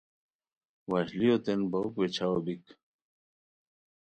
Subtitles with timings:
[0.91, 2.63] وشلیوتین بوک ویچھاؤ بیک